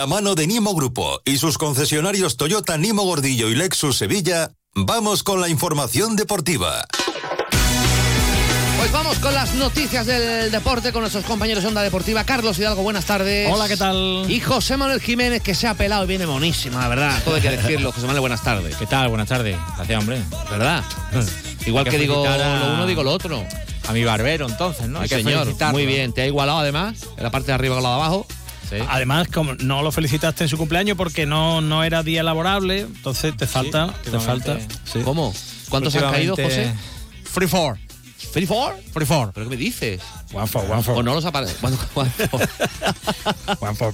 A 0.00 0.06
mano 0.06 0.34
de 0.34 0.46
Nimo 0.46 0.74
Grupo 0.74 1.20
y 1.26 1.36
sus 1.36 1.58
concesionarios 1.58 2.38
Toyota 2.38 2.78
Nimo 2.78 3.02
Gordillo 3.02 3.50
y 3.50 3.54
Lexus 3.54 3.98
Sevilla, 3.98 4.50
vamos 4.74 5.22
con 5.22 5.42
la 5.42 5.50
información 5.50 6.16
deportiva. 6.16 6.86
Pues 8.78 8.90
vamos 8.92 9.18
con 9.18 9.34
las 9.34 9.54
noticias 9.56 10.06
del 10.06 10.50
deporte 10.50 10.90
con 10.92 11.02
nuestros 11.02 11.26
compañeros 11.26 11.64
de 11.64 11.68
Onda 11.68 11.82
Deportiva. 11.82 12.24
Carlos 12.24 12.58
Hidalgo, 12.58 12.82
buenas 12.82 13.04
tardes. 13.04 13.46
Hola, 13.52 13.68
¿qué 13.68 13.76
tal? 13.76 14.24
Y 14.26 14.40
José 14.40 14.78
Manuel 14.78 15.02
Jiménez, 15.02 15.42
que 15.42 15.54
se 15.54 15.66
ha 15.66 15.74
pelado 15.74 16.04
y 16.04 16.06
viene 16.06 16.26
monísima, 16.26 16.80
la 16.80 16.88
verdad. 16.88 17.22
Todo 17.22 17.34
hay 17.34 17.42
que 17.42 17.50
decirlo. 17.50 17.92
José 17.92 18.06
Manuel, 18.06 18.20
buenas 18.20 18.42
tardes. 18.42 18.76
¿Qué 18.76 18.86
tal? 18.86 19.10
Buenas 19.10 19.28
tardes. 19.28 19.58
Gracias, 19.76 20.00
hombre. 20.00 20.22
¿Verdad? 20.50 20.82
Igual 21.66 21.84
que, 21.84 21.98
digo 21.98 22.24
lo 22.26 22.72
uno, 22.72 22.86
digo 22.86 23.02
lo 23.02 23.12
otro. 23.12 23.44
A 23.86 23.92
mi 23.92 24.02
barbero, 24.02 24.48
entonces, 24.48 24.88
¿no? 24.88 25.00
Hay 25.00 25.08
señor. 25.08 25.46
Muy 25.72 25.84
bien. 25.84 26.14
Te 26.14 26.22
ha 26.22 26.26
igualado, 26.26 26.60
además, 26.60 27.00
en 27.18 27.22
la 27.22 27.30
parte 27.30 27.48
de 27.48 27.52
arriba 27.52 27.74
con 27.74 27.82
la 27.82 27.90
de 27.90 27.94
abajo. 27.96 28.26
Además, 28.88 29.28
como 29.28 29.54
no 29.54 29.82
lo 29.82 29.92
felicitaste 29.92 30.44
en 30.44 30.48
su 30.48 30.56
cumpleaños 30.56 30.96
porque 30.96 31.26
no, 31.26 31.60
no 31.60 31.82
era 31.84 32.02
día 32.02 32.22
laborable, 32.22 32.80
entonces 32.80 33.36
te 33.36 33.46
falta, 33.46 33.92
te 34.04 34.18
falta. 34.20 34.58
¿Cómo? 35.04 35.34
¿Cuántos 35.68 35.94
has 35.96 36.02
caído, 36.12 36.36
José? 36.36 36.72
Free 37.24 37.46
four. 37.46 37.78
¿Free 38.32 38.46
four? 38.46 38.76
Free 38.92 39.06
four. 39.06 39.32
¿Pero 39.32 39.46
qué 39.46 39.50
me 39.50 39.56
dices? 39.56 40.00
One 40.32 40.46
four, 40.46 40.70
one 40.70 40.82
four. 40.82 40.96
¿O 40.98 41.02
no 41.02 41.14
los 41.14 41.24
aparece? 41.26 41.54
One, 41.62 41.76
four. 41.76 42.06
one 43.60 43.74
four. 43.74 43.92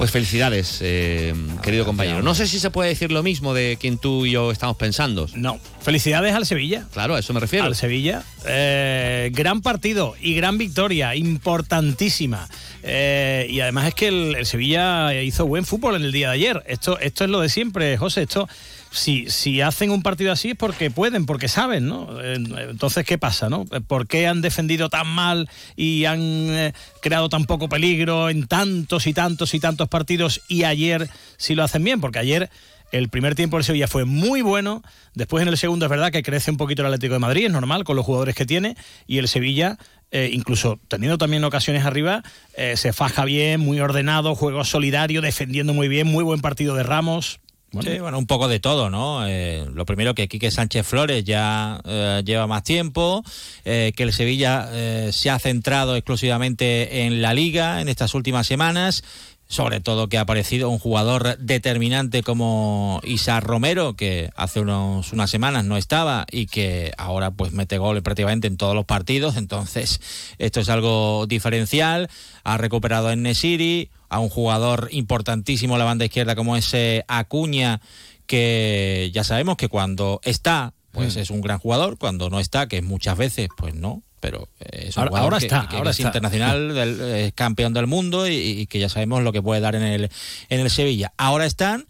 Pues 0.00 0.12
felicidades, 0.12 0.78
eh, 0.80 1.34
querido 1.62 1.84
compañero. 1.84 2.22
No 2.22 2.34
sé 2.34 2.46
si 2.46 2.58
se 2.58 2.70
puede 2.70 2.88
decir 2.88 3.12
lo 3.12 3.22
mismo 3.22 3.52
de 3.52 3.76
quien 3.78 3.98
tú 3.98 4.24
y 4.24 4.30
yo 4.30 4.50
estamos 4.50 4.78
pensando. 4.78 5.26
No. 5.34 5.60
Felicidades 5.82 6.34
al 6.34 6.46
Sevilla. 6.46 6.86
Claro, 6.94 7.16
a 7.16 7.18
eso 7.18 7.34
me 7.34 7.40
refiero. 7.40 7.66
Al 7.66 7.76
Sevilla. 7.76 8.22
Eh, 8.46 9.28
gran 9.34 9.60
partido 9.60 10.14
y 10.18 10.34
gran 10.34 10.56
victoria, 10.56 11.14
importantísima. 11.14 12.48
Eh, 12.82 13.46
y 13.50 13.60
además 13.60 13.88
es 13.88 13.94
que 13.94 14.08
el, 14.08 14.46
Sevilla 14.46 15.12
hizo 15.20 15.44
buen 15.44 15.66
fútbol 15.66 15.96
en 15.96 16.02
el 16.04 16.12
día 16.12 16.28
de 16.28 16.34
ayer. 16.34 16.64
Esto, 16.66 16.98
esto 16.98 17.24
es 17.24 17.30
lo 17.30 17.40
de 17.40 17.50
siempre, 17.50 17.98
José. 17.98 18.22
Esto 18.22 18.48
si, 18.90 19.30
si 19.30 19.60
hacen 19.60 19.90
un 19.90 20.02
partido 20.02 20.32
así 20.32 20.50
es 20.50 20.56
porque 20.56 20.90
pueden, 20.90 21.26
porque 21.26 21.48
saben, 21.48 21.86
¿no? 21.86 22.20
Entonces, 22.22 23.04
¿qué 23.04 23.18
pasa, 23.18 23.48
no? 23.48 23.64
¿Por 23.64 24.06
qué 24.06 24.26
han 24.26 24.40
defendido 24.40 24.88
tan 24.88 25.06
mal 25.06 25.48
y 25.76 26.04
han 26.06 26.20
eh, 26.20 26.72
creado 27.00 27.28
tan 27.28 27.44
poco 27.44 27.68
peligro 27.68 28.30
en 28.30 28.46
tantos 28.46 29.06
y 29.06 29.14
tantos 29.14 29.54
y 29.54 29.60
tantos 29.60 29.88
partidos 29.88 30.42
y 30.48 30.64
ayer 30.64 31.08
sí 31.36 31.54
lo 31.54 31.62
hacen 31.62 31.84
bien? 31.84 32.00
Porque 32.00 32.18
ayer 32.18 32.50
el 32.92 33.08
primer 33.08 33.34
tiempo 33.34 33.56
del 33.56 33.64
Sevilla 33.64 33.86
fue 33.86 34.04
muy 34.04 34.42
bueno, 34.42 34.82
después 35.14 35.42
en 35.42 35.48
el 35.48 35.56
segundo 35.56 35.86
es 35.86 35.90
verdad 35.90 36.10
que 36.10 36.22
crece 36.22 36.50
un 36.50 36.56
poquito 36.56 36.82
el 36.82 36.86
Atlético 36.86 37.14
de 37.14 37.20
Madrid, 37.20 37.46
es 37.46 37.52
normal 37.52 37.84
con 37.84 37.96
los 37.96 38.04
jugadores 38.04 38.34
que 38.34 38.46
tiene, 38.46 38.76
y 39.06 39.18
el 39.18 39.28
Sevilla, 39.28 39.78
eh, 40.10 40.30
incluso 40.32 40.80
teniendo 40.88 41.16
también 41.16 41.44
ocasiones 41.44 41.84
arriba, 41.84 42.24
eh, 42.56 42.76
se 42.76 42.92
faja 42.92 43.24
bien, 43.24 43.60
muy 43.60 43.78
ordenado, 43.78 44.34
juego 44.34 44.64
solidario, 44.64 45.22
defendiendo 45.22 45.72
muy 45.72 45.86
bien, 45.86 46.08
muy 46.08 46.24
buen 46.24 46.40
partido 46.40 46.74
de 46.74 46.82
Ramos, 46.82 47.38
Sí, 47.78 48.00
bueno, 48.00 48.18
un 48.18 48.26
poco 48.26 48.48
de 48.48 48.58
todo, 48.58 48.90
¿no? 48.90 49.26
Eh, 49.26 49.64
lo 49.72 49.86
primero 49.86 50.14
que 50.14 50.26
Quique 50.26 50.50
Sánchez 50.50 50.84
Flores 50.84 51.22
ya 51.22 51.80
eh, 51.84 52.20
lleva 52.24 52.48
más 52.48 52.64
tiempo, 52.64 53.22
eh, 53.64 53.92
que 53.96 54.02
el 54.02 54.12
Sevilla 54.12 54.68
se 55.12 55.30
ha 55.30 55.38
centrado 55.38 55.94
exclusivamente 55.94 57.04
en 57.04 57.22
la 57.22 57.32
liga 57.32 57.80
en 57.80 57.88
estas 57.88 58.14
últimas 58.14 58.46
semanas 58.46 59.04
sobre 59.50 59.80
todo 59.80 60.08
que 60.08 60.16
ha 60.16 60.20
aparecido 60.20 60.70
un 60.70 60.78
jugador 60.78 61.36
determinante 61.38 62.22
como 62.22 63.00
Isa 63.02 63.40
Romero, 63.40 63.96
que 63.96 64.30
hace 64.36 64.60
unos, 64.60 65.12
unas 65.12 65.28
semanas 65.28 65.64
no 65.64 65.76
estaba 65.76 66.24
y 66.30 66.46
que 66.46 66.92
ahora 66.96 67.32
pues 67.32 67.50
mete 67.50 67.76
gol 67.76 68.00
prácticamente 68.00 68.46
en 68.46 68.56
todos 68.56 68.76
los 68.76 68.84
partidos, 68.84 69.36
entonces 69.36 70.00
esto 70.38 70.60
es 70.60 70.68
algo 70.68 71.26
diferencial, 71.26 72.08
ha 72.44 72.58
recuperado 72.58 73.10
en 73.10 73.22
Nesiri, 73.22 73.90
a 74.08 74.20
un 74.20 74.28
jugador 74.28 74.88
importantísimo 74.92 75.76
la 75.78 75.84
banda 75.84 76.04
izquierda 76.04 76.36
como 76.36 76.56
ese 76.56 77.04
Acuña, 77.08 77.80
que 78.26 79.10
ya 79.12 79.24
sabemos 79.24 79.56
que 79.56 79.68
cuando 79.68 80.20
está, 80.22 80.74
pues 80.92 81.16
mm. 81.16 81.18
es 81.18 81.30
un 81.30 81.40
gran 81.40 81.58
jugador, 81.58 81.98
cuando 81.98 82.30
no 82.30 82.38
está, 82.38 82.68
que 82.68 82.82
muchas 82.82 83.18
veces, 83.18 83.48
pues 83.56 83.74
no, 83.74 84.04
pero 84.20 84.48
es 84.60 84.96
un 84.96 85.08
ahora, 85.16 85.38
está, 85.38 85.62
ahora 85.62 85.90
es 85.90 86.00
internacional, 86.00 86.74
del, 86.74 87.32
campeón 87.34 87.72
del 87.72 87.86
mundo 87.86 88.28
y, 88.28 88.66
que 88.66 88.78
ya 88.78 88.88
sabemos 88.88 89.22
lo 89.22 89.32
que 89.32 89.42
puede 89.42 89.60
dar 89.60 89.74
en 89.74 89.82
el, 89.82 90.10
en 90.48 90.60
el 90.60 90.70
Sevilla. 90.70 91.12
Ahora 91.16 91.46
están 91.46 91.86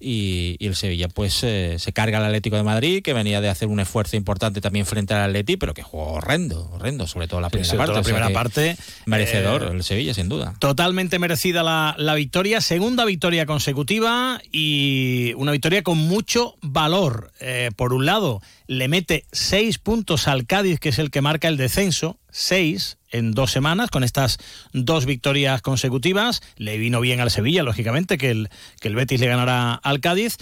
y, 0.00 0.56
el 0.60 0.74
Sevilla 0.74 1.08
pues 1.08 1.42
eh, 1.42 1.76
se 1.78 1.92
carga 1.92 2.18
al 2.18 2.24
Atlético 2.24 2.56
de 2.56 2.62
Madrid, 2.62 3.02
que 3.02 3.12
venía 3.12 3.40
de 3.40 3.48
hacer 3.48 3.68
un 3.68 3.80
esfuerzo 3.80 4.16
importante 4.16 4.60
también 4.60 4.86
frente 4.86 5.14
al 5.14 5.28
Atleti, 5.28 5.56
pero 5.56 5.74
que 5.74 5.82
jugó 5.82 6.12
horrendo, 6.14 6.70
horrendo, 6.72 7.06
sobre 7.06 7.28
todo 7.28 7.40
la 7.40 7.50
primera 7.50 7.76
parte. 7.76 7.92
La 7.92 8.02
primera 8.02 8.30
parte 8.30 8.76
merecedor, 9.06 9.64
eh, 9.64 9.70
el 9.72 9.84
Sevilla 9.84 10.14
sin 10.14 10.28
duda. 10.28 10.54
Totalmente 10.58 11.18
merecida 11.18 11.62
la, 11.62 11.94
la, 11.98 12.14
victoria, 12.14 12.60
segunda 12.60 13.04
victoria 13.04 13.46
consecutiva 13.46 14.40
y 14.50 15.34
una 15.36 15.52
victoria 15.52 15.82
con 15.82 15.98
mucho 15.98 16.54
valor. 16.62 17.32
Eh, 17.40 17.70
por 17.76 17.92
un 17.92 18.06
lado, 18.06 18.40
le 18.66 18.88
mete 18.88 19.24
seis 19.32 19.78
puntos 19.78 20.28
al 20.28 20.46
Cádiz, 20.46 20.78
que 20.78 20.90
es 20.90 20.98
el 20.98 21.10
que 21.10 21.20
marca 21.20 21.48
el 21.48 21.56
descenso, 21.56 22.19
seis 22.32 22.98
en 23.10 23.32
dos 23.32 23.50
semanas 23.50 23.90
con 23.90 24.04
estas 24.04 24.38
dos 24.72 25.06
victorias 25.06 25.62
consecutivas. 25.62 26.42
Le 26.56 26.78
vino 26.78 27.00
bien 27.00 27.20
al 27.20 27.30
Sevilla, 27.30 27.62
lógicamente, 27.62 28.18
que 28.18 28.30
el, 28.30 28.48
que 28.80 28.88
el 28.88 28.94
Betis 28.94 29.20
le 29.20 29.26
ganara 29.26 29.74
al 29.74 30.00
Cádiz. 30.00 30.36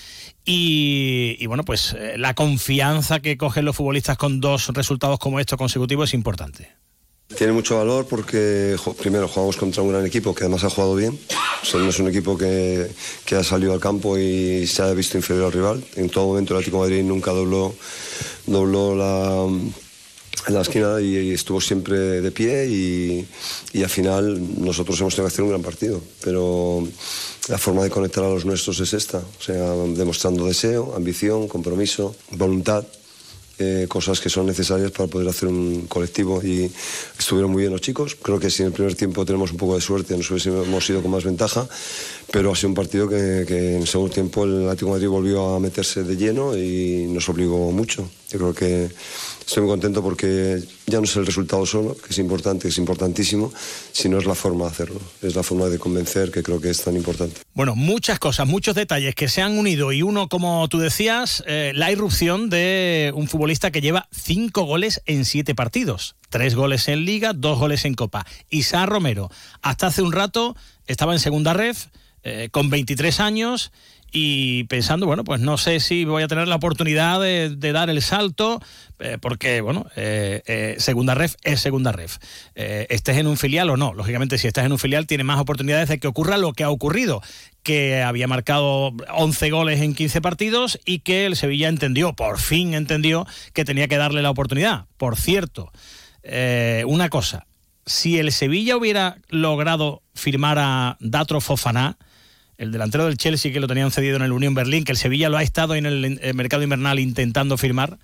Y, 0.44 1.44
bueno, 1.46 1.64
pues 1.64 1.94
eh, 1.98 2.14
la 2.16 2.34
confianza 2.34 3.20
que 3.20 3.36
cogen 3.36 3.64
los 3.64 3.76
futbolistas 3.76 4.16
con 4.16 4.40
dos 4.40 4.68
resultados 4.68 5.18
como 5.18 5.40
estos 5.40 5.58
consecutivos 5.58 6.10
es 6.10 6.14
importante. 6.14 6.70
Tiene 7.36 7.52
mucho 7.52 7.76
valor 7.76 8.06
porque 8.08 8.74
primero 8.98 9.28
jugamos 9.28 9.58
contra 9.58 9.82
un 9.82 9.90
gran 9.90 10.06
equipo 10.06 10.34
que 10.34 10.44
además 10.44 10.64
ha 10.64 10.70
jugado 10.70 10.94
bien. 10.94 11.18
O 11.74 11.78
es 11.78 11.98
un 11.98 12.08
equipo 12.08 12.38
que, 12.38 12.90
que, 13.26 13.36
ha 13.36 13.44
salido 13.44 13.74
al 13.74 13.80
campo 13.80 14.16
y 14.16 14.66
se 14.66 14.80
ha 14.80 14.90
visto 14.94 15.18
inferior 15.18 15.46
al 15.46 15.52
rival. 15.52 15.84
En 15.96 16.08
todo 16.08 16.28
momento 16.28 16.54
el 16.54 16.58
Atlético 16.58 16.78
Madrid 16.78 17.02
nunca 17.02 17.32
dobló, 17.32 17.74
dobló 18.46 18.96
la 18.96 19.46
en 20.46 20.54
la 20.54 20.62
esquina 20.62 21.00
y, 21.00 21.32
estuvo 21.32 21.60
siempre 21.60 21.96
de 22.20 22.30
pie 22.30 22.66
y, 22.66 23.26
al 23.82 23.90
final 23.90 24.62
nosotros 24.62 25.00
hemos 25.00 25.14
tenido 25.14 25.28
que 25.28 25.34
hacer 25.34 25.44
un 25.44 25.50
gran 25.50 25.62
partido, 25.62 26.00
pero 26.22 26.86
la 27.48 27.58
forma 27.58 27.82
de 27.82 27.90
conectar 27.90 28.24
a 28.24 28.28
los 28.28 28.44
nuestros 28.44 28.80
es 28.80 28.92
esta, 28.92 29.18
o 29.18 29.42
sea, 29.42 29.74
demostrando 29.96 30.46
deseo, 30.46 30.94
ambición, 30.96 31.48
compromiso, 31.48 32.14
voluntad. 32.32 32.84
Eh, 33.60 33.86
cosas 33.88 34.20
que 34.20 34.30
son 34.30 34.46
necesarias 34.46 34.92
para 34.92 35.08
poder 35.08 35.26
hacer 35.26 35.48
un 35.48 35.88
colectivo 35.88 36.40
y 36.44 36.70
estuvieron 37.18 37.50
muy 37.50 37.62
bien 37.62 37.72
los 37.72 37.80
chicos. 37.80 38.14
Creo 38.14 38.38
que 38.38 38.50
si 38.50 38.62
en 38.62 38.68
el 38.68 38.72
primer 38.72 38.94
tiempo 38.94 39.24
tenemos 39.24 39.50
un 39.50 39.56
poco 39.56 39.74
de 39.74 39.80
suerte 39.80 40.16
nos 40.16 40.30
hubiésemos 40.30 40.88
ido 40.88 41.02
con 41.02 41.10
más 41.10 41.24
ventaja, 41.24 41.68
pero 42.30 42.52
ha 42.52 42.54
sido 42.54 42.68
un 42.68 42.76
partido 42.76 43.08
que, 43.08 43.44
que 43.48 43.74
en 43.74 43.80
el 43.80 43.88
segundo 43.88 44.14
tiempo 44.14 44.44
el 44.44 44.62
Atlético 44.62 44.86
de 44.86 44.92
Madrid 44.92 45.08
volvió 45.08 45.56
a 45.56 45.58
meterse 45.58 46.04
de 46.04 46.16
lleno 46.16 46.56
y 46.56 47.08
nos 47.08 47.28
obligó 47.28 47.72
mucho. 47.72 48.08
Yo 48.30 48.38
creo 48.38 48.54
que 48.54 48.90
estoy 49.40 49.62
muy 49.62 49.70
contento 49.70 50.02
porque 50.02 50.62
ya 50.86 50.98
no 50.98 51.04
es 51.04 51.16
el 51.16 51.24
resultado 51.24 51.64
solo, 51.64 51.96
que 51.96 52.10
es 52.10 52.18
importante, 52.18 52.62
que 52.62 52.68
es 52.68 52.78
importantísimo, 52.78 53.50
sino 53.92 54.18
es 54.18 54.26
la 54.26 54.34
forma 54.34 54.66
de 54.66 54.70
hacerlo, 54.70 55.00
es 55.22 55.34
la 55.34 55.42
forma 55.42 55.66
de 55.66 55.78
convencer 55.78 56.30
que 56.30 56.42
creo 56.42 56.60
que 56.60 56.68
es 56.68 56.82
tan 56.82 56.94
importante. 56.94 57.40
Bueno, 57.54 57.74
muchas 57.74 58.18
cosas, 58.18 58.46
muchos 58.46 58.74
detalles 58.74 59.14
que 59.14 59.28
se 59.28 59.40
han 59.40 59.56
unido 59.56 59.92
y 59.92 60.02
uno, 60.02 60.28
como 60.28 60.68
tú 60.68 60.78
decías, 60.78 61.42
eh, 61.46 61.72
la 61.74 61.90
irrupción 61.90 62.50
de 62.50 63.12
un 63.14 63.28
futbolista 63.28 63.70
que 63.70 63.80
lleva 63.80 64.08
cinco 64.12 64.64
goles 64.64 65.00
en 65.06 65.24
siete 65.24 65.54
partidos, 65.54 66.14
tres 66.28 66.54
goles 66.54 66.86
en 66.88 67.06
liga, 67.06 67.32
dos 67.32 67.58
goles 67.58 67.86
en 67.86 67.94
copa. 67.94 68.26
Isa 68.50 68.84
Romero, 68.84 69.30
hasta 69.62 69.86
hace 69.86 70.02
un 70.02 70.12
rato 70.12 70.54
estaba 70.86 71.14
en 71.14 71.20
segunda 71.20 71.54
ref, 71.54 71.86
eh, 72.24 72.48
con 72.50 72.68
23 72.68 73.20
años 73.20 73.72
y 74.10 74.64
pensando, 74.64 75.06
bueno, 75.06 75.24
pues 75.24 75.40
no 75.40 75.58
sé 75.58 75.80
si 75.80 76.04
voy 76.04 76.22
a 76.22 76.28
tener 76.28 76.48
la 76.48 76.56
oportunidad 76.56 77.20
de, 77.20 77.72
dar 77.72 77.90
el 77.90 78.00
salto, 78.00 78.60
eh, 78.98 79.18
porque, 79.20 79.60
bueno, 79.60 79.86
eh, 79.96 80.42
eh, 80.46 80.76
segunda 80.78 81.14
ref 81.14 81.34
es 81.42 81.60
segunda 81.60 81.92
ref. 81.92 82.18
estés 82.54 83.16
en 83.18 83.26
un 83.26 83.36
filial 83.36 83.70
o 83.70 83.76
no. 83.76 83.92
Lógicamente, 83.92 84.38
si 84.38 84.46
estás 84.46 84.64
en 84.64 84.72
un 84.72 84.78
filial, 84.78 85.06
tienes 85.06 85.26
más 85.26 85.40
oportunidades 85.40 85.88
de 85.88 85.98
que 85.98 86.08
ocurra 86.08 86.38
lo 86.38 86.52
que 86.52 86.64
ha 86.64 86.70
ocurrido, 86.70 87.22
que 87.62 88.02
había 88.02 88.26
marcado 88.26 88.92
11 89.14 89.50
goles 89.50 89.80
en 89.80 89.94
15 89.94 90.20
partidos 90.20 90.80
y 90.84 91.00
que 91.00 91.26
el 91.26 91.36
Sevilla 91.36 91.68
entendió, 91.68 92.14
por 92.14 92.38
fin 92.38 92.74
entendió, 92.74 93.26
que 93.52 93.64
tenía 93.64 93.88
que 93.88 93.98
darle 93.98 94.22
la 94.22 94.30
oportunidad. 94.30 94.86
Por 94.96 95.16
cierto, 95.16 95.70
una 96.86 97.10
cosa, 97.10 97.46
si 97.84 98.18
el 98.18 98.32
Sevilla 98.32 98.76
hubiera 98.76 99.18
logrado 99.28 100.02
firmar 100.14 100.58
a 100.58 100.96
Datro 101.00 101.40
Fofaná, 101.40 101.98
el 102.58 102.72
delantero 102.72 103.06
del 103.06 103.16
Chelsea 103.16 103.52
que 103.52 103.60
lo 103.60 103.68
tenían 103.68 103.90
cedido 103.90 104.16
en 104.16 104.22
el 104.22 104.32
Unión 104.32 104.54
Berlín, 104.54 104.84
que 104.84 104.92
el 104.92 104.98
Sevilla 104.98 105.28
lo 105.28 105.36
ha 105.36 105.42
estado 105.42 105.76
en 105.76 105.86
el, 105.86 106.34
mercado 106.34 106.62
invernal 106.64 106.98
intentando 106.98 107.56
firmar, 107.56 107.98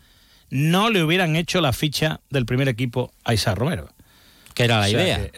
no 0.49 0.91
le 0.91 1.03
hubieran 1.03 1.37
hecho 1.37 1.61
la 1.61 1.73
ficha 1.73 2.21
del 2.31 2.47
primer 2.47 2.69
equipo 2.69 3.12
a 3.25 3.35
Isa 3.35 3.55
Romero. 3.55 3.91
Que 4.55 4.62
era 4.62 4.79
la 4.79 4.89
idea. 4.89 5.31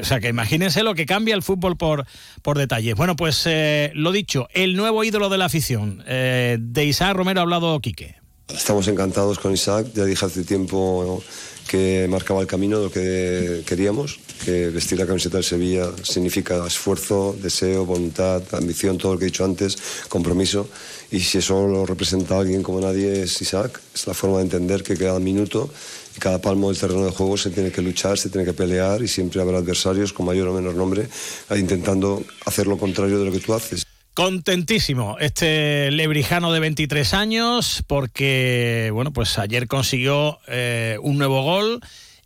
o 0.00 0.04
sea, 0.04 0.18
que 0.20 0.28
imagínense 0.28 0.82
lo 0.82 0.94
que 0.94 1.04
cambia 1.04 1.34
el 1.34 1.42
fútbol 1.42 1.76
por, 1.76 2.06
por 2.40 2.56
detalles. 2.56 2.94
Bueno, 2.94 3.16
pues 3.16 3.42
eh, 3.44 3.92
lo 3.94 4.12
dicho, 4.12 4.48
el 4.54 4.76
nuevo 4.76 5.04
ídolo 5.04 5.28
de 5.28 5.36
la 5.36 5.44
afición. 5.44 6.02
Eh, 6.06 6.56
de 6.58 6.86
Isaac 6.86 7.14
Romero 7.14 7.40
ha 7.40 7.42
hablado 7.42 7.78
Quique. 7.80 8.21
Estamos 8.48 8.86
encantados 8.88 9.38
con 9.38 9.52
Isaac. 9.52 9.88
Ya 9.94 10.04
dije 10.04 10.24
hace 10.24 10.44
tiempo 10.44 11.22
que 11.68 12.06
marcaba 12.10 12.40
el 12.40 12.46
camino 12.46 12.78
de 12.78 12.84
lo 12.84 12.90
que 12.90 13.62
queríamos, 13.66 14.18
que 14.44 14.68
vestir 14.68 14.98
la 14.98 15.06
camiseta 15.06 15.38
del 15.38 15.44
Sevilla 15.44 15.90
significa 16.02 16.66
esfuerzo, 16.66 17.36
deseo, 17.40 17.86
voluntad, 17.86 18.42
ambición, 18.52 18.98
todo 18.98 19.14
lo 19.14 19.18
que 19.18 19.26
he 19.26 19.30
dicho 19.30 19.44
antes, 19.44 19.78
compromiso. 20.08 20.68
Y 21.10 21.20
si 21.20 21.38
eso 21.38 21.66
lo 21.66 21.86
representa 21.86 22.38
alguien 22.38 22.62
como 22.62 22.80
nadie 22.80 23.22
es 23.22 23.40
Isaac, 23.40 23.80
es 23.94 24.06
la 24.06 24.14
forma 24.14 24.38
de 24.38 24.44
entender 24.44 24.82
que 24.82 24.96
cada 24.96 25.18
minuto 25.18 25.70
y 26.16 26.20
cada 26.20 26.40
palmo 26.40 26.68
del 26.68 26.78
terreno 26.78 27.04
de 27.04 27.12
juego 27.12 27.36
se 27.36 27.50
tiene 27.50 27.70
que 27.70 27.80
luchar, 27.80 28.18
se 28.18 28.28
tiene 28.28 28.44
que 28.44 28.52
pelear 28.52 29.02
y 29.02 29.08
siempre 29.08 29.40
habrá 29.40 29.58
adversarios 29.58 30.12
con 30.12 30.26
mayor 30.26 30.48
o 30.48 30.52
menor 30.52 30.74
nombre 30.74 31.08
intentando 31.56 32.22
hacer 32.44 32.66
lo 32.66 32.76
contrario 32.76 33.18
de 33.18 33.24
lo 33.26 33.32
que 33.32 33.40
tú 33.40 33.54
haces. 33.54 33.81
Contentísimo 34.14 35.16
este 35.20 35.90
lebrijano 35.90 36.52
de 36.52 36.60
23 36.60 37.14
años 37.14 37.82
porque, 37.86 38.90
bueno, 38.92 39.10
pues 39.10 39.38
ayer 39.38 39.66
consiguió 39.66 40.38
eh, 40.48 40.98
un 41.00 41.16
nuevo 41.16 41.42
gol 41.42 41.80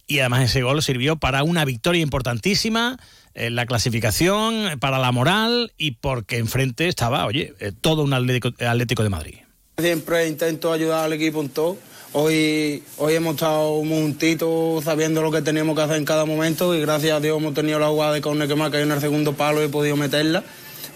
y 0.08 0.18
además 0.18 0.42
ese 0.42 0.62
gol 0.62 0.82
sirvió 0.82 1.14
para 1.14 1.44
una 1.44 1.64
victoria 1.64 2.02
importantísima 2.02 2.98
en 3.34 3.54
la 3.54 3.66
clasificación, 3.66 4.80
para 4.80 4.98
la 4.98 5.12
moral 5.12 5.72
y 5.78 5.92
porque 5.92 6.38
enfrente 6.38 6.88
estaba, 6.88 7.24
oye, 7.24 7.54
eh, 7.60 7.70
todo 7.80 8.02
un 8.02 8.14
Atlético, 8.14 9.02
de 9.04 9.08
Madrid. 9.08 9.34
Siempre 9.78 10.26
intento 10.26 10.72
ayudar 10.72 11.04
al 11.04 11.12
equipo 11.12 11.40
en 11.40 11.50
todo. 11.50 11.76
Hoy, 12.14 12.82
hoy 12.96 13.14
hemos 13.14 13.34
estado 13.34 13.76
juntitos 13.76 14.82
sabiendo 14.82 15.22
lo 15.22 15.30
que 15.30 15.42
teníamos 15.42 15.76
que 15.76 15.82
hacer 15.82 15.98
en 15.98 16.04
cada 16.04 16.24
momento 16.24 16.74
y 16.74 16.80
gracias 16.80 17.16
a 17.16 17.20
Dios 17.20 17.38
hemos 17.38 17.54
tenido 17.54 17.78
la 17.78 17.88
jugada 17.88 18.12
de 18.12 18.20
córner 18.20 18.48
que 18.48 18.54
ha 18.54 18.70
caído 18.70 18.86
en 18.86 18.92
el 18.92 19.00
segundo 19.00 19.34
palo 19.34 19.62
y 19.62 19.66
he 19.66 19.68
podido 19.68 19.96
meterla. 19.96 20.42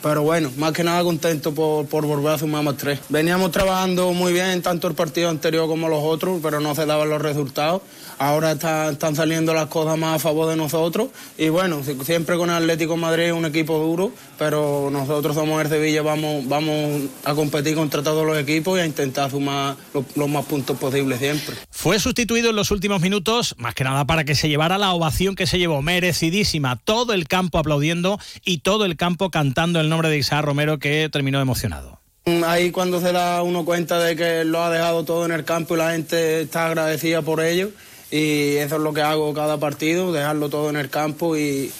Pero 0.02 0.22
bueno, 0.22 0.50
más 0.56 0.72
que 0.72 0.82
nada 0.82 1.02
contento 1.02 1.52
por, 1.52 1.86
por 1.86 2.06
volver 2.06 2.34
a 2.34 2.38
sumar 2.38 2.62
más 2.62 2.76
tres. 2.76 3.00
Veníamos 3.08 3.50
trabajando 3.50 4.12
muy 4.12 4.32
bien, 4.32 4.62
tanto 4.62 4.88
el 4.88 4.94
partido 4.94 5.28
anterior 5.28 5.66
como 5.68 5.88
los 5.88 6.02
otros, 6.02 6.40
pero 6.42 6.60
no 6.60 6.74
se 6.74 6.86
daban 6.86 7.10
los 7.10 7.20
resultados. 7.20 7.82
Ahora 8.18 8.52
están 8.52 9.16
saliendo 9.16 9.54
las 9.54 9.66
cosas 9.66 9.98
más 9.98 10.16
a 10.16 10.18
favor 10.18 10.48
de 10.48 10.56
nosotros. 10.56 11.08
Y 11.38 11.48
bueno, 11.48 11.82
siempre 12.04 12.36
con 12.36 12.50
Atlético 12.50 12.96
Madrid 12.96 13.32
un 13.32 13.44
equipo 13.44 13.78
duro, 13.78 14.12
pero 14.38 14.88
nosotros 14.90 15.34
somos 15.34 15.62
el 15.62 15.68
Sevilla, 15.68 16.02
vamos, 16.02 16.46
vamos 16.48 17.02
a 17.24 17.34
competir 17.34 17.74
contra 17.74 18.02
todos 18.02 18.26
los 18.26 18.38
equipos 18.38 18.78
y 18.78 18.82
a 18.82 18.86
intentar 18.86 19.30
sumar 19.30 19.76
los, 19.94 20.04
los 20.16 20.28
más 20.28 20.44
puntos 20.44 20.76
posibles 20.78 21.18
siempre. 21.18 21.56
Fue 21.80 21.98
sustituido 21.98 22.50
en 22.50 22.56
los 22.56 22.72
últimos 22.72 23.00
minutos, 23.00 23.54
más 23.56 23.74
que 23.74 23.84
nada 23.84 24.04
para 24.04 24.24
que 24.24 24.34
se 24.34 24.50
llevara 24.50 24.76
la 24.76 24.92
ovación 24.92 25.34
que 25.34 25.46
se 25.46 25.58
llevó, 25.58 25.80
merecidísima. 25.80 26.76
Todo 26.76 27.14
el 27.14 27.26
campo 27.26 27.56
aplaudiendo 27.56 28.20
y 28.44 28.58
todo 28.58 28.84
el 28.84 28.98
campo 28.98 29.30
cantando 29.30 29.80
el 29.80 29.88
nombre 29.88 30.10
de 30.10 30.18
Isaac 30.18 30.44
Romero 30.44 30.78
que 30.78 31.08
terminó 31.10 31.40
emocionado. 31.40 31.98
Ahí 32.44 32.70
cuando 32.70 33.00
se 33.00 33.12
da 33.12 33.42
uno 33.42 33.64
cuenta 33.64 33.98
de 33.98 34.14
que 34.14 34.44
lo 34.44 34.62
ha 34.62 34.68
dejado 34.68 35.06
todo 35.06 35.24
en 35.24 35.32
el 35.32 35.46
campo 35.46 35.74
y 35.74 35.78
la 35.78 35.92
gente 35.92 36.42
está 36.42 36.66
agradecida 36.66 37.22
por 37.22 37.42
ello 37.42 37.70
y 38.10 38.56
eso 38.56 38.76
es 38.76 38.82
lo 38.82 38.92
que 38.92 39.00
hago 39.00 39.32
cada 39.32 39.56
partido, 39.56 40.12
dejarlo 40.12 40.50
todo 40.50 40.68
en 40.68 40.76
el 40.76 40.90
campo 40.90 41.34
y, 41.38 41.72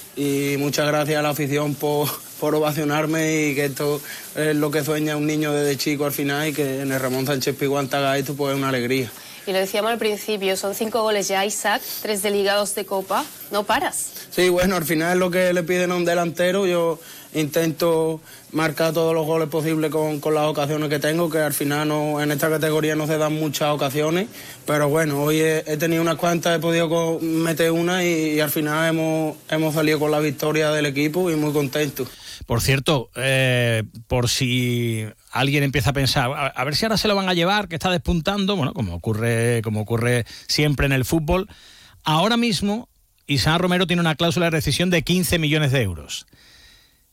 muchas 0.58 0.86
gracias 0.86 1.18
a 1.18 1.22
la 1.22 1.28
afición 1.28 1.74
por, 1.74 2.08
ovacionarme 2.40 3.48
y 3.48 3.54
que 3.54 3.66
esto 3.66 4.00
es 4.34 4.56
lo 4.56 4.70
que 4.70 4.82
sueña 4.82 5.18
un 5.18 5.26
niño 5.26 5.52
desde 5.52 5.76
chico 5.76 6.06
al 6.06 6.12
final 6.12 6.48
y 6.48 6.52
que 6.54 6.80
en 6.80 6.90
el 6.90 6.98
Ramón 6.98 7.26
Sánchez 7.26 7.54
Piguanta 7.54 7.98
haga 7.98 8.16
esto 8.16 8.34
pues 8.34 8.52
es 8.52 8.58
una 8.58 8.70
alegría. 8.70 9.12
Y 9.50 9.52
lo 9.52 9.58
decíamos 9.58 9.90
al 9.90 9.98
principio, 9.98 10.56
son 10.56 10.76
cinco 10.76 11.02
goles 11.02 11.26
ya 11.26 11.44
Isaac, 11.44 11.82
tres 12.02 12.22
de 12.22 12.30
ligados 12.30 12.72
de 12.76 12.86
copa, 12.86 13.24
no 13.50 13.64
paras. 13.64 14.12
Sí, 14.30 14.48
bueno, 14.48 14.76
al 14.76 14.84
final 14.84 15.14
es 15.14 15.18
lo 15.18 15.28
que 15.32 15.52
le 15.52 15.64
piden 15.64 15.90
a 15.90 15.96
un 15.96 16.04
delantero, 16.04 16.68
yo 16.68 17.00
intento 17.34 18.20
marcar 18.52 18.92
todos 18.92 19.14
los 19.14 19.26
goles 19.26 19.48
posibles 19.48 19.90
con, 19.90 20.20
las 20.34 20.44
ocasiones 20.44 20.88
que 20.88 20.98
tengo, 20.98 21.30
que 21.30 21.38
al 21.38 21.52
final 21.52 21.88
no, 21.88 22.20
en 22.20 22.32
esta 22.32 22.48
categoría 22.48 22.96
no 22.96 23.06
se 23.06 23.18
dan 23.18 23.34
muchas 23.34 23.70
ocasiones, 23.70 24.28
pero 24.66 24.88
bueno, 24.88 25.22
hoy 25.22 25.40
he, 25.40 25.76
tenido 25.76 26.02
unas 26.02 26.16
cuantas, 26.16 26.56
he 26.56 26.60
podido 26.60 27.18
meter 27.20 27.70
una 27.70 28.04
y, 28.04 28.40
al 28.40 28.50
final 28.50 28.88
hemos, 28.88 29.36
hemos 29.48 29.74
salido 29.74 29.98
con 29.98 30.10
la 30.10 30.20
victoria 30.20 30.70
del 30.70 30.86
equipo 30.86 31.30
y 31.30 31.36
muy 31.36 31.52
contento. 31.52 32.06
Por 32.46 32.60
cierto, 32.60 33.10
eh, 33.14 33.84
por 34.08 34.28
si 34.28 35.06
alguien 35.30 35.62
empieza 35.62 35.90
a 35.90 35.92
pensar, 35.92 36.30
a, 36.32 36.46
a, 36.48 36.64
ver 36.64 36.74
si 36.74 36.84
ahora 36.84 36.96
se 36.96 37.06
lo 37.06 37.14
van 37.14 37.28
a 37.28 37.34
llevar, 37.34 37.68
que 37.68 37.76
está 37.76 37.90
despuntando, 37.90 38.56
bueno, 38.56 38.72
como 38.74 38.94
ocurre, 38.94 39.60
como 39.62 39.80
ocurre 39.80 40.24
siempre 40.48 40.86
en 40.86 40.92
el 40.92 41.04
fútbol, 41.04 41.48
ahora 42.02 42.36
mismo 42.36 42.88
Isaac 43.30 43.60
Romero 43.60 43.86
tiene 43.86 44.00
una 44.00 44.16
cláusula 44.16 44.46
de 44.46 44.50
rescisión 44.50 44.90
de 44.90 45.02
15 45.02 45.38
millones 45.38 45.70
de 45.70 45.82
euros. 45.82 46.26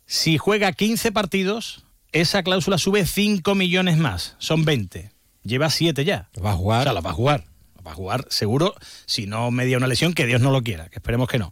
Si 0.07 0.37
juega 0.37 0.71
15 0.71 1.11
partidos, 1.11 1.83
esa 2.13 2.41
cláusula 2.41 2.77
sube 2.77 3.05
5 3.05 3.53
millones 3.55 3.97
más. 3.97 4.35
Son 4.39 4.63
20. 4.63 5.11
Lleva 5.43 5.69
7 5.69 6.05
ya. 6.05 6.29
va 6.43 6.51
a 6.51 6.55
jugar. 6.55 6.81
O 6.81 6.83
sea, 6.83 6.93
la 6.93 7.01
va 7.01 7.09
a 7.09 7.13
jugar. 7.13 7.43
va 7.85 7.91
a 7.91 7.93
jugar 7.93 8.25
seguro, 8.29 8.73
si 9.05 9.27
no 9.27 9.51
media 9.51 9.77
una 9.77 9.87
lesión, 9.87 10.13
que 10.13 10.25
Dios 10.25 10.39
no 10.39 10.51
lo 10.51 10.63
quiera, 10.63 10.87
que 10.87 10.95
esperemos 10.95 11.27
que 11.27 11.39
no. 11.39 11.51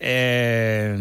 Eh, 0.00 0.98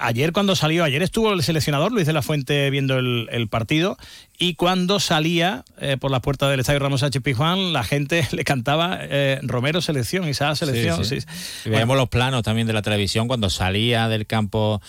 ayer 0.00 0.32
cuando 0.32 0.54
salió, 0.54 0.84
ayer 0.84 1.02
estuvo 1.02 1.32
el 1.32 1.42
seleccionador 1.42 1.90
Luis 1.90 2.06
de 2.06 2.12
la 2.12 2.22
Fuente 2.22 2.70
viendo 2.70 2.96
el, 2.98 3.48
partido 3.48 3.98
y 4.38 4.54
cuando 4.54 5.00
salía 5.00 5.64
eh, 5.80 5.96
por 5.98 6.12
la 6.12 6.20
puerta 6.20 6.48
del 6.48 6.60
Estadio 6.60 6.78
Ramos 6.78 7.02
H. 7.02 7.20
Pijuán, 7.20 7.72
la 7.72 7.82
gente 7.82 8.26
le 8.32 8.44
cantaba 8.44 8.98
eh, 9.00 9.40
Romero 9.42 9.80
selección, 9.80 10.28
Isaac 10.28 10.54
selección. 10.54 11.04
Sí, 11.04 11.18
Y 11.64 11.70
veíamos 11.70 11.96
los 11.96 12.08
planos 12.08 12.44
también 12.44 12.68
de 12.68 12.72
la 12.72 12.82
televisión 12.82 13.26
cuando 13.26 13.50
salía 13.50 14.06
del 14.06 14.26
campo 14.26 14.80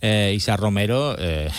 eh, 0.00 0.32
Isa 0.34 0.56
Romero, 0.56 1.16
eh, 1.18 1.50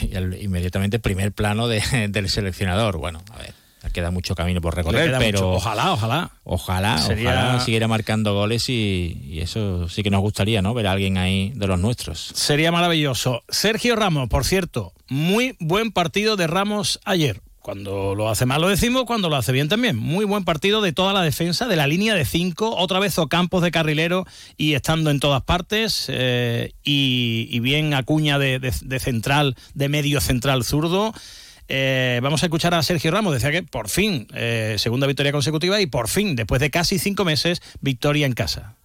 inmediatamente 0.42 1.00
primer 1.00 1.32
plano 1.32 1.68
del 1.68 2.30
seleccionador. 2.30 2.98
Bueno, 2.98 3.22
a 3.32 3.38
ver 3.38 3.62
queda 3.92 4.12
mucho 4.12 4.36
camino 4.36 4.62
por 4.62 4.76
recorrer, 4.76 5.16
pero 5.20 5.54
ojalá, 5.54 5.92
ojalá. 5.92 6.32
Ojalá, 6.44 6.96
ojalá 6.96 7.60
siguiera 7.60 7.88
marcando 7.88 8.34
goles 8.34 8.70
y, 8.70 9.40
eso 9.42 9.90
sí 9.90 10.04
que 10.04 10.10
nos 10.10 10.22
gustaría, 10.22 10.62
¿no? 10.62 10.74
Ver 10.74 10.88
a 10.88 10.92
alguien 10.92 11.18
ahí 11.18 11.52
de 11.56 11.68
los 11.68 11.80
nuestros. 11.80 12.32
Sería 12.36 12.72
maravilloso. 12.72 13.44
Sergio 13.50 13.96
Ramos, 13.96 14.30
por 14.30 14.46
cierto, 14.46 14.94
muy 15.10 15.56
buen 15.60 15.92
partido 15.92 16.36
de 16.36 16.48
Ramos 16.48 17.00
ayer. 17.06 17.42
Cuando 17.62 18.16
lo 18.16 18.28
hace 18.28 18.48
mal 18.48 18.60
lo 18.60 18.70
decimos, 18.70 19.06
cuando 19.06 19.30
lo 19.30 19.36
hace 19.36 19.52
bien 19.52 19.70
también. 19.70 19.96
Muy 19.96 20.26
buen 20.26 20.44
partido 20.44 20.82
de 20.82 20.94
toda 20.94 21.14
la 21.14 21.22
defensa, 21.22 21.68
de 21.68 21.76
la 21.76 21.86
línea 21.86 22.16
de 22.16 22.26
cinco, 22.26 22.76
otra 22.76 23.00
vez 23.00 23.20
Ocampos 23.20 23.62
de 23.62 23.70
carrilero 23.70 24.26
y 24.58 24.74
estando 24.74 25.12
en 25.12 25.20
todas 25.20 25.44
partes. 25.44 26.06
Eh, 26.08 26.74
y, 26.84 27.60
bien 27.60 27.94
Acuña 27.94 28.40
de, 28.40 28.58
de, 28.60 29.00
central, 29.00 29.56
de 29.76 29.90
medio 29.90 30.22
central 30.22 30.64
zurdo. 30.64 31.14
Eh, 31.68 32.20
vamos 32.24 32.42
a 32.42 32.48
escuchar 32.48 32.74
a 32.74 32.82
Sergio 32.82 33.12
Ramos. 33.12 33.34
Decía 33.34 33.52
que 33.52 33.62
por 33.62 33.90
fin, 33.90 34.28
eh, 34.34 34.76
segunda 34.80 35.06
victoria 35.06 35.32
consecutiva 35.32 35.80
y 35.80 35.86
por 35.86 36.08
fin, 36.08 36.36
después 36.36 36.60
de 36.62 36.72
casi 36.72 36.98
cinco 36.98 37.26
meses, 37.26 37.62
victoria 37.80 38.26
en 38.26 38.34
casa. 38.34 38.76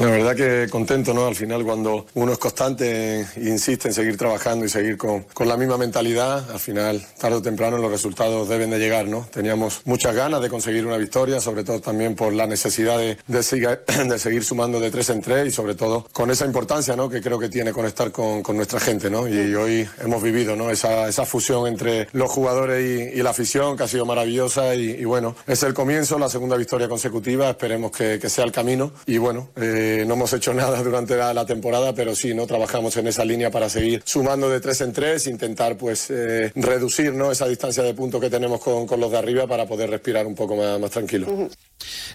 La 0.00 0.06
verdad 0.06 0.34
que 0.34 0.68
contento, 0.68 1.14
¿no? 1.14 1.28
Al 1.28 1.36
final 1.36 1.62
cuando 1.64 2.06
uno 2.14 2.32
es 2.32 2.38
constante 2.38 3.24
insiste 3.36 3.86
en 3.86 3.94
seguir 3.94 4.16
trabajando 4.16 4.64
y 4.64 4.68
seguir 4.68 4.96
con, 4.96 5.22
con, 5.32 5.46
la 5.46 5.56
misma 5.56 5.78
mentalidad, 5.78 6.50
al 6.50 6.58
final, 6.58 7.00
tarde 7.16 7.36
o 7.36 7.42
temprano, 7.42 7.78
los 7.78 7.92
resultados 7.92 8.48
deben 8.48 8.70
de 8.70 8.80
llegar, 8.80 9.06
¿no? 9.06 9.28
Teníamos 9.32 9.82
muchas 9.84 10.16
ganas 10.16 10.42
de 10.42 10.50
conseguir 10.50 10.84
una 10.84 10.96
victoria, 10.96 11.40
sobre 11.40 11.62
todo 11.62 11.80
también 11.80 12.16
por 12.16 12.32
la 12.32 12.48
necesidad 12.48 12.98
de, 12.98 13.18
de, 13.28 13.78
de 14.08 14.18
seguir 14.18 14.42
sumando 14.42 14.80
de 14.80 14.90
tres 14.90 15.10
en 15.10 15.20
tres 15.20 15.46
y 15.46 15.50
sobre 15.52 15.76
todo 15.76 16.08
con 16.10 16.28
esa 16.32 16.44
importancia, 16.44 16.96
¿no? 16.96 17.08
Que 17.08 17.22
creo 17.22 17.38
que 17.38 17.48
tiene 17.48 17.70
conectar 17.70 18.10
con, 18.10 18.42
con 18.42 18.56
nuestra 18.56 18.80
gente, 18.80 19.08
¿no? 19.10 19.28
Y 19.28 19.54
hoy 19.54 19.88
hemos 20.02 20.20
vivido, 20.24 20.56
¿no? 20.56 20.70
Esa, 20.70 21.08
esa 21.08 21.24
fusión 21.24 21.68
entre 21.68 22.08
los 22.10 22.32
jugadores 22.32 22.82
y, 22.84 23.20
y, 23.20 23.22
la 23.22 23.30
afición 23.30 23.76
que 23.76 23.84
ha 23.84 23.88
sido 23.88 24.04
maravillosa 24.06 24.74
y, 24.74 24.90
y, 24.90 25.04
bueno, 25.04 25.36
es 25.46 25.62
el 25.62 25.72
comienzo, 25.72 26.18
la 26.18 26.28
segunda 26.28 26.56
victoria 26.56 26.88
consecutiva, 26.88 27.50
esperemos 27.50 27.92
que, 27.92 28.18
que 28.18 28.28
sea 28.28 28.44
el 28.44 28.50
camino 28.50 28.90
y 29.06 29.18
bueno, 29.18 29.50
eh, 29.54 29.83
eh, 29.84 30.04
no 30.06 30.14
hemos 30.14 30.32
hecho 30.32 30.54
nada 30.54 30.82
durante 30.82 31.16
la, 31.16 31.44
temporada, 31.44 31.94
pero 31.94 32.14
sí, 32.14 32.32
¿no? 32.34 32.46
Trabajamos 32.46 32.96
en 32.96 33.06
esa 33.06 33.24
línea 33.24 33.50
para 33.50 33.68
seguir 33.68 34.02
sumando 34.04 34.48
de 34.48 34.60
tres 34.60 34.80
en 34.80 34.92
tres, 34.92 35.26
intentar 35.26 35.76
pues 35.76 36.10
eh, 36.10 36.52
reducir 36.54 37.12
¿no? 37.12 37.30
esa 37.30 37.46
distancia 37.46 37.82
de 37.82 37.92
puntos 37.92 38.20
que 38.20 38.30
tenemos 38.30 38.60
con, 38.60 38.86
con, 38.86 38.98
los 38.98 39.10
de 39.10 39.18
arriba 39.18 39.46
para 39.46 39.66
poder 39.66 39.90
respirar 39.90 40.26
un 40.26 40.34
poco 40.34 40.56
más, 40.56 40.80
más 40.80 40.90
tranquilo. 40.90 41.26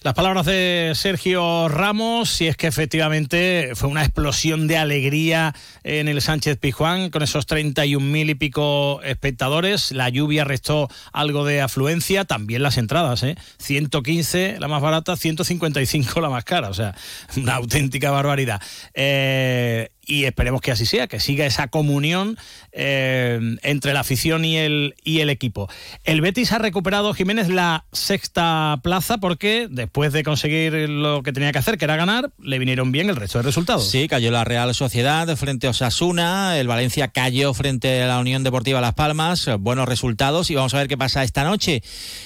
Las 0.04 0.14
palabras 0.14 0.46
de 0.46 0.94
Sergio 0.96 1.68
Ramos, 1.68 2.30
si 2.30 2.48
es 2.48 2.56
que 2.56 2.68
efectivamente 2.68 3.72
fue 3.76 3.90
una 3.90 4.04
explosión 4.04 4.68
de 4.68 4.78
alegría 4.78 5.54
en 5.84 6.08
el 6.08 6.22
Sánchez 6.22 6.58
Pijuán 6.58 7.10
con 7.10 7.24
esos 7.24 7.46
31 7.46 8.06
mil 8.06 8.30
y 8.30 8.36
pico 8.36 9.02
espectadores. 9.04 9.92
La 9.92 10.10
lluvia 10.10 10.44
restó 10.44 10.90
algo 11.12 11.46
de 11.46 11.62
afluencia, 11.62 12.26
también 12.26 12.64
las 12.64 12.78
entradas, 12.78 13.24
¿eh? 13.24 13.36
115 13.58 14.58
la 14.60 14.68
más 14.68 14.82
barata, 14.82 15.16
155 15.16 16.22
la 16.22 16.30
más 16.30 16.44
cara, 16.44 16.70
o 16.70 16.74
sea, 16.74 16.96
una 17.38 17.56
auténtica 17.56 18.12
barbaridad. 18.12 18.62
Eh, 18.94 19.90
y 20.10 20.26
esperemos 20.26 20.62
que 20.62 20.72
así 20.72 20.88
sea, 20.88 21.08
que 21.08 21.20
siga 21.20 21.46
esa 21.46 21.68
comunión 21.68 22.36
eh, 22.72 23.40
entre 23.62 23.94
la 23.94 24.00
afición 24.00 24.44
y 24.44 24.58
el, 24.58 24.96
y 25.04 25.20
el 25.20 25.30
equipo. 25.30 25.70
El 26.04 26.22
Betis 26.22 26.52
ha 26.52 26.58
recuperado, 26.58 27.14
Jiménez, 27.14 27.48
la 27.48 27.86
sexta 27.92 28.80
plaza 28.82 29.20
porque 29.20 29.68
después 29.70 30.12
de 30.12 30.24
conseguir 30.24 30.74
lo 30.90 31.22
que 31.22 31.32
tenía 31.32 31.52
que 31.52 31.60
hacer, 31.60 31.78
que 31.78 31.86
era 31.86 31.96
ganar, 31.96 32.32
le 32.42 32.58
vinieron 32.58 32.92
bien 32.92 33.12
el 33.12 33.18
resto 33.18 33.38
de 33.38 33.44
resultados. 33.44 33.88
Sí, 33.88 34.08
cayó 34.08 34.32
la 34.32 34.44
Real 34.44 34.74
Sociedad 34.74 35.28
frente 35.38 35.68
a 35.68 35.70
Osasuna, 35.70 36.58
el 36.58 36.68
Valencia 36.68 37.10
cayó 37.10 37.54
frente 37.54 38.02
a 38.02 38.08
la 38.08 38.18
Unión 38.18 38.44
Deportiva 38.44 38.82
Las 38.82 38.96
Palmas, 38.96 39.48
buenos 39.60 39.88
resultados 39.88 40.50
y 40.50 40.56
vamos 40.56 40.74
a 40.74 40.78
ver 40.78 40.88
qué 40.88 40.98
pasa 40.98 41.24
esta 41.24 41.44
noche. 41.44 41.84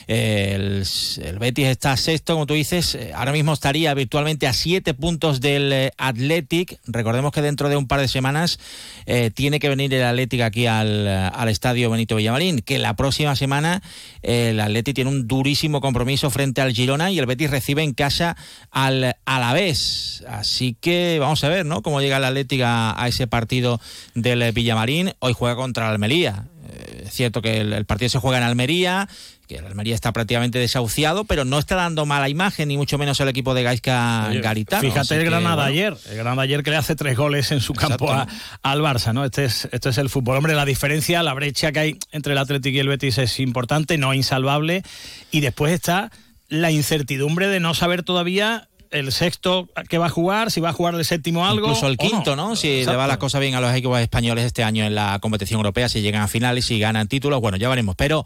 El, 0.08 0.86
el 1.22 1.40
Betis 1.40 1.68
está 1.68 1.98
sexto, 1.98 2.36
como 2.36 2.46
tú 2.46 2.54
dices, 2.54 2.98
ahora 3.14 3.34
mismo 3.34 3.52
estaría 3.52 3.94
virtualmente 3.94 4.48
a 4.48 4.54
siete 4.54 4.94
puntos 4.94 5.42
del 5.42 5.74
eh, 5.74 5.92
Athletic. 5.98 6.80
Recordemos 6.88 7.34
que 7.34 7.42
dentro 7.42 7.68
de 7.68 7.73
un 7.78 7.88
par 7.88 8.00
de 8.00 8.08
semanas 8.08 8.60
eh, 9.06 9.32
tiene 9.34 9.60
que 9.60 9.70
venir 9.70 9.94
el 9.94 10.04
Atlético 10.04 10.44
aquí 10.44 10.66
al, 10.66 11.08
al, 11.08 11.50
estadio 11.50 11.90
Benito 11.90 12.16
Villamarín, 12.16 12.60
que 12.60 12.80
la 12.80 12.96
próxima 12.96 13.36
semana 13.36 13.82
el 14.22 14.60
Atlético 14.60 14.96
tiene 14.96 15.10
un 15.10 15.28
durísimo 15.28 15.82
compromiso 15.82 16.30
frente 16.30 16.62
al 16.62 16.74
Girona 16.74 17.12
y 17.12 17.20
el 17.20 17.26
Betis 17.26 17.52
recibe 17.52 17.84
en 17.84 17.94
casa 17.94 18.36
al 18.72 19.16
Alavés. 19.26 20.24
Así 20.28 20.76
que 20.80 21.18
vamos 21.20 21.44
a 21.44 21.50
ver, 21.50 21.66
¿no? 21.66 21.82
Cómo 21.82 22.02
llega 22.02 22.18
el 22.18 22.24
Atlético 22.24 22.64
a, 22.66 23.06
ese 23.08 23.28
partido 23.28 23.80
del 24.16 24.52
Villamarín. 24.52 25.14
Hoy 25.20 25.34
juega 25.34 25.56
contra 25.56 25.86
el 25.86 25.92
Almería. 25.92 26.46
Eh, 26.70 27.04
es 27.06 27.14
cierto 27.14 27.42
que 27.42 27.58
el 27.58 27.86
partido 27.86 28.10
se 28.10 28.20
juega 28.20 28.38
en 28.38 28.44
Almería, 28.44 29.08
que 29.54 29.60
el 29.60 29.66
Almería 29.66 29.94
está 29.96 30.12
prácticamente 30.12 30.60
desahuciado, 30.60 31.26
pero 31.26 31.46
no 31.46 31.60
está 31.60 31.76
dando 31.76 32.06
mala 32.06 32.30
imagen, 32.30 32.68
ni 32.68 32.78
mucho 32.78 32.98
menos 32.98 33.20
el 33.20 33.28
equipo 33.28 33.54
de 33.54 33.64
Gaisca 33.64 34.30
Garitano. 34.34 34.82
Fíjate 34.82 35.16
el 35.16 35.26
Granada 35.26 35.56
bueno. 35.56 35.68
ayer, 35.68 35.98
el 36.10 36.16
Granada 36.18 36.42
ayer 36.42 36.64
que 36.64 36.72
le 36.72 36.78
hace 36.78 36.96
tres 36.96 37.16
goles 37.16 37.52
en 37.52 37.62
su 37.62 37.74
campo 37.74 38.12
a, 38.12 38.28
al 38.64 38.82
Barça, 38.82 39.14
¿no? 39.14 39.24
Este 39.26 39.46
es, 39.46 39.70
este 39.72 39.90
es 39.90 39.98
el 39.98 40.10
fútbol. 40.10 40.38
Hombre, 40.38 40.56
la 40.56 40.66
diferencia, 40.66 41.22
la 41.24 41.34
brecha 41.34 41.72
que 41.72 41.80
hay 41.80 42.00
entre 42.12 42.34
el 42.34 42.40
Atlético 42.40 42.76
y 42.76 42.80
el 42.80 42.88
Betis 42.88 43.18
es 43.18 43.40
importante, 43.40 43.98
no 43.98 44.14
insalvable, 44.14 44.84
y 45.32 45.42
después 45.42 45.72
está 45.72 46.12
la 46.50 46.72
incertidumbre 46.72 47.48
de 47.48 47.60
no 47.60 47.74
saber 47.74 48.04
todavía 48.04 48.68
el 48.94 49.12
sexto 49.12 49.68
que 49.90 49.98
va 49.98 50.06
a 50.06 50.10
jugar, 50.10 50.52
si 50.52 50.62
va 50.62 50.70
a 50.70 50.74
jugar 50.74 50.96
el 50.96 51.04
séptimo 51.04 51.46
algo. 51.46 51.68
Incluso 51.68 51.88
el 51.88 51.98
quinto, 51.98 52.36
¿no? 52.36 52.50
¿no? 52.50 52.56
Si 52.56 52.70
Exacto. 52.70 52.92
le 52.92 52.98
va 52.98 53.08
la 53.08 53.20
cosa 53.20 53.40
bien 53.40 53.56
a 53.56 53.62
los 53.62 53.74
equipos 53.74 54.00
españoles 54.00 54.46
este 54.46 54.64
año 54.64 54.86
en 54.86 54.96
la 54.96 55.20
competición 55.20 55.60
europea, 55.60 55.90
si 55.90 56.02
llegan 56.02 56.22
a 56.22 56.28
finales, 56.28 56.66
si 56.66 56.80
ganan 56.80 57.08
títulos, 57.08 57.42
bueno, 57.42 57.58
ya 57.58 57.70
veremos. 57.70 57.96
Pero 57.96 58.24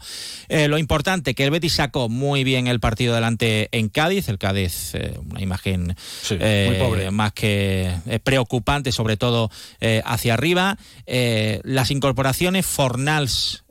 eh, 0.48 0.68
lo 0.68 0.78
importante, 0.78 1.34
que 1.34 1.44
el 1.44 1.50
Betis 1.50 1.74
sacó 1.74 2.08
muy 2.08 2.44
bien 2.44 2.66
el 2.66 2.80
partido 2.80 3.14
delante 3.14 3.68
en 3.72 3.88
Cádiz. 3.88 4.28
El 4.28 4.38
Cádiz, 4.38 4.94
eh, 4.94 5.18
una 5.30 5.40
imagen 5.40 5.96
sí, 6.22 6.36
eh, 6.38 7.08
más 7.10 7.32
que 7.32 7.94
preocupante, 8.22 8.92
sobre 8.92 9.16
todo 9.16 9.50
hacia 10.04 10.34
arriba. 10.34 10.76
las 11.06 11.90
incorporaciones, 11.90 12.66
Fornals, 12.66 13.64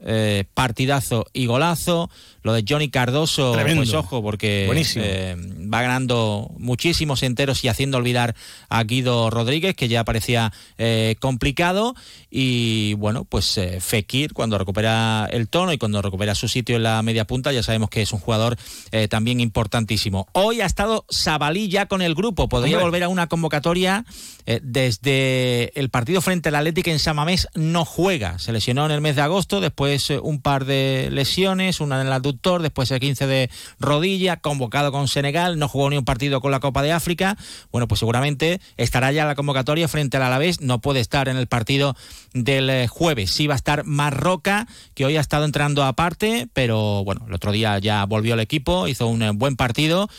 partidazo 0.54 1.26
y 1.34 1.46
golazo. 1.46 2.10
Lo 2.44 2.54
de 2.54 2.64
Johnny 2.66 2.90
Cardoso, 2.90 3.52
Tremendo. 3.52 3.82
pues 3.82 3.94
ojo, 3.94 4.22
porque 4.24 4.70
eh, 4.96 5.36
va 5.38 5.82
ganando 5.82 6.50
muchísimos 6.58 7.22
enteros 7.24 7.62
y 7.66 7.68
haciendo 7.68 7.98
olvidar 7.98 8.36
a 8.70 8.84
Guido 8.86 9.30
Rodríguez, 9.30 9.76
que 9.76 9.90
ya 9.90 10.06
parecía 10.06 10.54
eh, 10.78 11.18
complicado. 11.20 11.94
Y 12.32 12.94
bueno, 12.94 13.26
pues 13.26 13.58
eh, 13.58 13.82
Fekir, 13.82 14.32
cuando 14.32 14.58
recupera 14.58 15.28
el 15.30 15.50
tono 15.50 15.74
y 15.74 15.78
cuando 15.78 16.02
recupera 16.02 16.36
su 16.36 16.48
sitio 16.48 16.78
en 16.78 16.84
la 16.84 17.02
media 17.02 17.26
punta, 17.26 17.52
ya 17.52 17.64
sabemos 17.64 17.90
que 17.90 18.02
es 18.02 18.14
un 18.14 18.20
jugador 18.20 18.56
eh, 18.92 19.10
también 19.10 19.42
importantísimo. 19.42 20.28
Hoy 20.32 20.62
ha 20.62 20.66
estado 20.66 21.04
Sabalí 21.10 21.68
ya 21.68 21.88
con 21.88 22.02
el 22.02 22.16
grupo, 22.16 22.48
podría 22.48 22.78
Hombre. 22.78 22.86
volver 22.86 23.04
a 23.04 23.10
una 23.10 23.28
convocatoria 23.28 24.06
eh, 24.46 24.62
desde 24.64 25.78
el 25.78 25.90
partido 25.90 26.22
frente 26.22 26.48
al 26.48 26.56
Atlético 26.56 26.92
en 26.92 27.00
Samamés, 27.00 27.50
no 27.56 27.84
juega. 27.84 28.40
Se 28.40 28.54
lesionó 28.54 28.86
en 28.86 28.92
el 28.92 29.02
mes 29.02 29.18
de 29.18 29.22
agosto, 29.24 29.60
después 29.60 29.97
un 30.22 30.42
par 30.42 30.66
de 30.66 31.10
lesiones, 31.12 31.80
una 31.80 32.02
en 32.02 32.08
el 32.08 32.14
aductor, 32.14 32.62
después 32.62 32.92
el 32.92 33.00
15 33.00 33.28
de 33.28 33.50
rodilla, 33.80 34.38
convocado 34.38 34.92
con 34.92 35.08
Senegal, 35.08 35.60
no 35.60 35.68
jugó 35.68 35.90
ni 35.90 35.98
un 35.98 36.06
partido 36.06 36.42
con 36.42 36.52
la 36.52 36.60
Copa 36.60 36.82
de 36.82 36.92
África. 36.92 37.38
Bueno, 37.72 37.88
pues 37.88 38.00
seguramente 38.00 38.62
estará 38.78 39.12
ya 39.12 39.26
la 39.26 39.36
convocatoria 39.36 39.88
frente 39.88 40.18
al 40.18 40.24
Alavés, 40.24 40.62
no 40.62 40.80
puede 40.80 41.00
estar 41.00 41.30
en 41.30 41.38
el 41.38 41.48
partido 41.48 41.96
del 42.34 42.88
jueves. 42.88 43.32
Sí 43.32 43.48
va 43.48 43.56
a 43.56 43.58
estar 43.58 43.84
Marroca, 43.86 44.68
que 44.94 45.06
hoy 45.06 45.18
ha 45.18 45.22
estado 45.22 45.46
entrando 45.46 45.84
aparte, 45.84 46.48
pero 46.54 47.04
bueno, 47.04 47.26
el 47.28 47.34
otro 47.34 47.52
día 47.52 47.78
ya 47.80 48.06
volvió 48.06 48.34
al 48.34 48.40
equipo, 48.40 48.88
hizo 48.88 49.08
un 49.08 49.38
buen 49.38 49.56
partido 49.56 50.10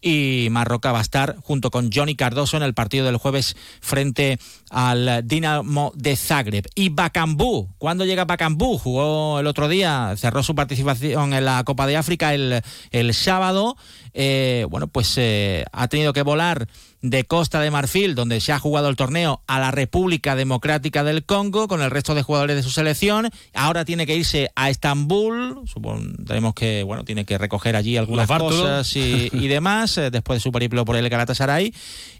y 0.00 0.48
Marroca 0.50 0.92
va 0.92 0.98
a 0.98 1.02
estar 1.02 1.36
junto 1.42 1.70
con 1.70 1.90
Johnny 1.92 2.16
Cardoso 2.16 2.56
en 2.56 2.62
el 2.62 2.74
partido 2.74 3.06
del 3.06 3.16
jueves 3.16 3.56
frente 3.80 4.38
al 4.70 5.22
Dinamo 5.26 5.92
de 5.94 6.16
Zagreb. 6.16 6.66
Y 6.74 6.88
Bacambú, 6.88 7.68
¿cuándo 7.78 8.04
llega 8.04 8.24
Bacambú? 8.24 8.78
Jugó 8.78 9.15
el 9.40 9.46
otro 9.46 9.68
día, 9.68 10.14
cerró 10.16 10.42
su 10.42 10.54
participación 10.54 11.32
en 11.32 11.44
la 11.44 11.62
Copa 11.64 11.86
de 11.86 11.96
África 11.96 12.34
el, 12.34 12.62
el 12.90 13.14
sábado. 13.14 13.76
Eh, 14.14 14.66
bueno, 14.70 14.86
pues 14.86 15.14
eh, 15.18 15.64
ha 15.72 15.88
tenido 15.88 16.12
que 16.12 16.22
volar 16.22 16.66
de 17.10 17.24
Costa 17.24 17.60
de 17.60 17.70
Marfil, 17.70 18.14
donde 18.14 18.40
se 18.40 18.52
ha 18.52 18.58
jugado 18.58 18.88
el 18.88 18.96
torneo, 18.96 19.40
a 19.46 19.58
la 19.60 19.70
República 19.70 20.34
Democrática 20.34 21.04
del 21.04 21.24
Congo 21.24 21.68
con 21.68 21.82
el 21.82 21.90
resto 21.90 22.14
de 22.14 22.22
jugadores 22.22 22.56
de 22.56 22.62
su 22.62 22.70
selección. 22.70 23.30
Ahora 23.54 23.84
tiene 23.84 24.06
que 24.06 24.16
irse 24.16 24.50
a 24.56 24.70
Estambul. 24.70 25.60
Supondremos 25.66 26.54
que 26.54 26.82
bueno 26.82 27.04
tiene 27.04 27.24
que 27.24 27.38
recoger 27.38 27.76
allí 27.76 27.96
algunas 27.96 28.28
cosas 28.28 28.94
y, 28.96 29.28
y, 29.32 29.48
demás 29.48 29.96
eh, 29.98 30.10
después 30.10 30.38
de 30.38 30.42
su 30.42 30.52
periplo 30.52 30.84
por 30.84 30.96
el 30.96 31.08
Galatasaray. 31.08 31.72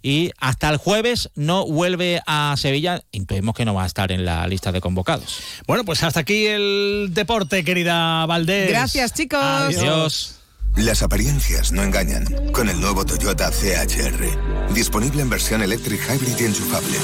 Y 0.02 0.31
hasta 0.38 0.69
el 0.69 0.76
jueves 0.76 1.31
no 1.35 1.66
vuelve 1.66 2.21
a 2.26 2.55
Sevilla. 2.57 3.02
Intuimos 3.12 3.55
que 3.55 3.64
no 3.64 3.75
va 3.75 3.85
a 3.85 3.87
estar 3.87 4.12
en 4.12 4.25
la 4.25 4.47
lista 4.47 4.73
de 4.73 4.81
convocados. 4.81 5.40
Bueno, 5.66 5.85
pues 5.85 6.02
hasta 6.02 6.21
aquí 6.21 6.47
el 6.47 7.09
deporte, 7.11 7.64
querida 7.64 8.25
Valdés. 8.26 8.69
Gracias, 8.69 9.12
chicos. 9.14 9.40
Adiós. 9.43 9.83
Adiós. 9.83 10.46
Las 10.76 11.02
apariencias 11.02 11.73
no 11.73 11.83
engañan. 11.83 12.26
Con 12.52 12.68
el 12.68 12.78
nuevo 12.78 13.06
Toyota 13.06 13.50
CHR. 13.50 14.75
Disponible 14.75 15.23
en 15.23 15.30
versión 15.30 15.62
Electric 15.62 16.00
Hybrid 16.00 16.38
y 16.38 16.45
enchufable. 16.45 16.99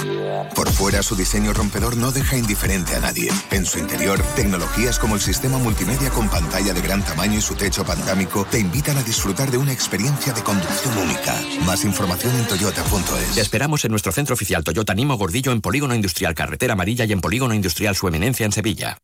Por 0.55 0.71
fuera, 0.71 1.03
su 1.03 1.17
diseño 1.17 1.55
rompedor 1.55 1.97
no 1.97 2.13
deja 2.13 2.37
indiferente 2.37 2.95
a 2.95 3.01
nadie. 3.01 3.31
En 3.51 3.65
su 3.65 3.79
interior, 3.79 4.23
tecnologías 4.37 4.99
como 4.99 5.15
el 5.15 5.23
sistema 5.23 5.57
multimedia 5.57 6.11
con 6.11 6.29
pantalla 6.29 6.75
de 6.75 6.83
gran 6.83 7.03
tamaño 7.03 7.39
y 7.39 7.41
su 7.41 7.55
techo 7.55 7.83
pantámico 7.83 8.47
te 8.51 8.59
invitan 8.59 8.99
a 8.99 9.03
disfrutar 9.03 9.51
de 9.51 9.57
una 9.57 9.73
experiencia 9.73 10.35
de 10.35 10.43
conducción 10.43 10.99
única. 10.99 11.35
Más 11.65 11.85
información 11.87 12.37
en 12.37 12.47
toyota.es. 12.47 13.35
Te 13.35 13.41
esperamos 13.41 13.85
en 13.87 13.91
nuestro 13.93 14.13
centro 14.13 14.35
oficial 14.35 14.65
Toyota 14.65 14.93
Nimo 14.95 15.17
Gordillo 15.17 15.51
en 15.51 15.63
Polígono 15.63 15.95
Industrial 15.95 16.35
Carretera 16.35 16.75
Amarilla 16.75 17.07
y 17.07 17.13
en 17.13 17.23
Polígono 17.23 17.55
Industrial 17.55 17.97
Su 17.97 18.07
Eminencia 18.07 18.45
en 18.45 18.53
Sevilla. 18.53 18.99